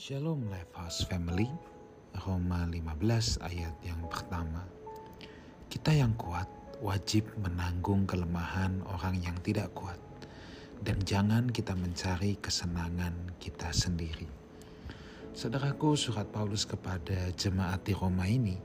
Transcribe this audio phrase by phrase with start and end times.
[0.00, 1.44] Shalom Lifehouse Family
[2.24, 4.64] Roma 15 ayat yang pertama
[5.68, 6.48] Kita yang kuat
[6.80, 10.00] wajib menanggung kelemahan orang yang tidak kuat
[10.80, 14.24] dan jangan kita mencari kesenangan kita sendiri.
[15.36, 18.56] Saudaraku, surat Paulus kepada jemaat di Roma ini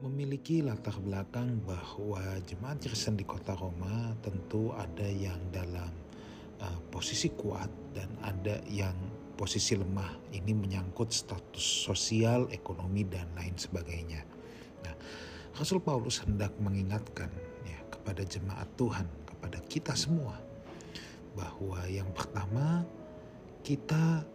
[0.00, 5.92] memiliki latar belakang bahwa jemaat Kristen di kota Roma tentu ada yang dalam
[6.64, 8.96] uh, posisi kuat dan ada yang
[9.40, 10.36] posisi lemah.
[10.36, 14.20] Ini menyangkut status sosial, ekonomi dan lain sebagainya.
[14.84, 14.92] Nah,
[15.56, 17.32] Rasul Paulus hendak mengingatkan
[17.64, 20.36] ya kepada jemaat Tuhan, kepada kita semua
[21.32, 22.84] bahwa yang pertama
[23.64, 24.28] kita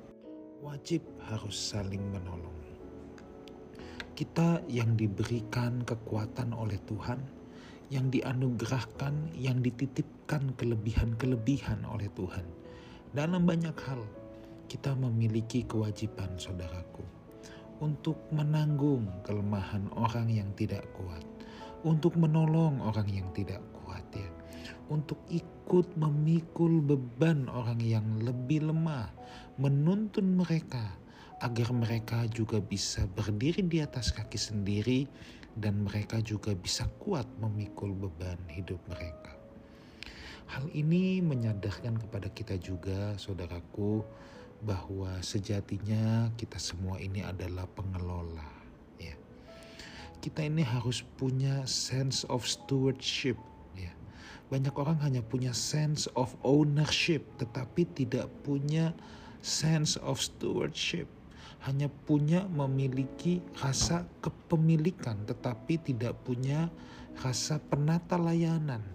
[0.65, 2.57] wajib harus saling menolong.
[4.17, 7.20] Kita yang diberikan kekuatan oleh Tuhan,
[7.93, 12.48] yang dianugerahkan, yang dititipkan kelebihan-kelebihan oleh Tuhan.
[13.12, 14.01] Dalam banyak hal,
[14.65, 17.03] kita memiliki kewajiban, saudaraku,
[17.83, 21.23] untuk menanggung kelemahan orang yang tidak kuat,
[21.85, 24.29] untuk menolong orang yang tidak kuat, ya,
[24.90, 29.09] untuk ikut memikul beban orang yang lebih lemah,
[29.57, 30.97] menuntun mereka
[31.43, 35.03] agar mereka juga bisa berdiri di atas kaki sendiri
[35.55, 39.35] dan mereka juga bisa kuat memikul beban hidup mereka.
[40.45, 44.05] Hal ini menyadarkan kepada kita juga, saudaraku,
[44.63, 48.48] bahwa sejatinya kita semua ini adalah pengelola.
[49.01, 49.17] Ya.
[50.23, 53.35] Kita ini harus punya sense of stewardship.
[53.75, 53.91] Ya.
[54.47, 58.95] Banyak orang hanya punya sense of ownership, tetapi tidak punya
[59.43, 61.09] sense of stewardship
[61.65, 66.69] hanya punya memiliki rasa kepemilikan tetapi tidak punya
[67.25, 68.85] rasa penata layanan.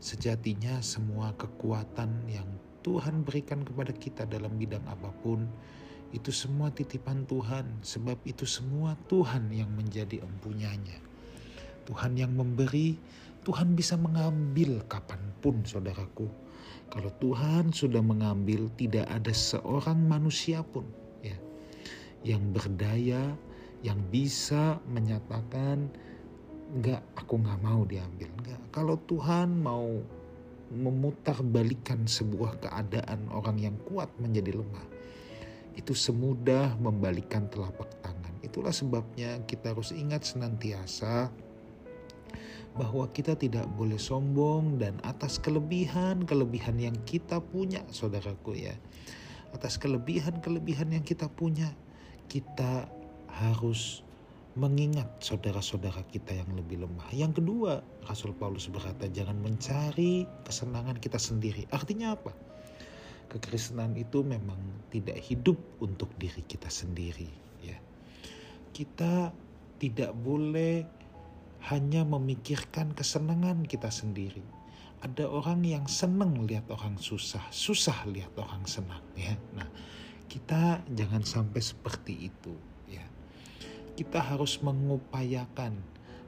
[0.00, 2.48] Sejatinya semua kekuatan yang
[2.82, 5.46] Tuhan berikan kepada kita dalam bidang apa pun
[6.12, 11.00] itu semua titipan Tuhan sebab itu semua Tuhan yang menjadi empunyanya.
[11.88, 12.94] Tuhan yang memberi,
[13.42, 16.28] Tuhan bisa mengambil kapan pun saudaraku.
[16.92, 20.84] Kalau Tuhan sudah mengambil tidak ada seorang manusia pun
[22.22, 23.34] yang berdaya,
[23.82, 25.90] yang bisa menyatakan
[26.72, 30.00] enggak aku nggak mau diambil enggak kalau Tuhan mau
[30.72, 34.88] memutarbalikan sebuah keadaan orang yang kuat menjadi lemah.
[35.76, 38.32] Itu semudah membalikan telapak tangan.
[38.40, 41.28] Itulah sebabnya kita harus ingat senantiasa
[42.72, 48.72] bahwa kita tidak boleh sombong dan atas kelebihan-kelebihan yang kita punya saudaraku ya.
[49.52, 51.76] Atas kelebihan-kelebihan yang kita punya
[52.32, 52.88] kita
[53.28, 54.00] harus
[54.52, 57.08] mengingat saudara-saudara kita yang lebih lemah.
[57.12, 61.64] Yang kedua, Rasul Paulus berkata jangan mencari kesenangan kita sendiri.
[61.72, 62.32] Artinya apa?
[63.32, 64.60] Kekristenan itu memang
[64.92, 67.32] tidak hidup untuk diri kita sendiri,
[67.64, 67.80] ya.
[68.76, 69.32] Kita
[69.80, 70.84] tidak boleh
[71.72, 74.44] hanya memikirkan kesenangan kita sendiri.
[75.00, 79.32] Ada orang yang senang lihat orang susah, susah lihat orang senang, ya.
[79.56, 79.66] Nah,
[80.32, 82.56] kita jangan sampai seperti itu
[82.88, 83.04] ya.
[83.92, 85.76] Kita harus mengupayakan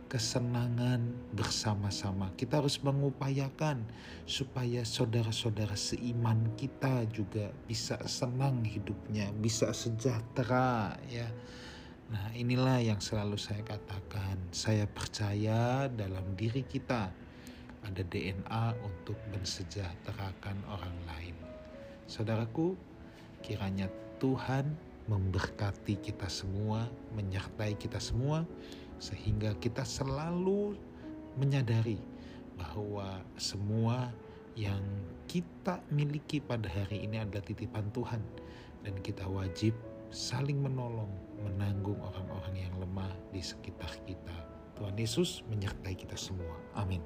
[0.09, 1.01] kesenangan
[1.35, 2.31] bersama-sama.
[2.39, 3.83] Kita harus mengupayakan
[4.29, 11.27] supaya saudara-saudara seiman kita juga bisa senang hidupnya, bisa sejahtera ya.
[12.13, 14.39] Nah, inilah yang selalu saya katakan.
[14.53, 17.11] Saya percaya dalam diri kita
[17.85, 21.37] ada DNA untuk mensejahterakan orang lain.
[22.05, 22.77] Saudaraku,
[23.45, 23.93] Kiranya
[24.25, 24.73] Tuhan
[25.09, 28.45] memberkati kita semua, menyertai kita semua,
[28.97, 30.79] sehingga kita selalu
[31.37, 32.01] menyadari
[32.55, 34.09] bahwa semua
[34.55, 34.81] yang
[35.27, 38.23] kita miliki pada hari ini adalah titipan Tuhan,
[38.87, 39.75] dan kita wajib
[40.15, 41.11] saling menolong,
[41.43, 44.37] menanggung orang-orang yang lemah di sekitar kita.
[44.79, 46.55] Tuhan Yesus menyertai kita semua.
[46.79, 47.03] Amin.